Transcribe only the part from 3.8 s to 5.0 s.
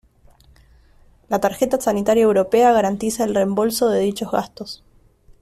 de dichos gastos.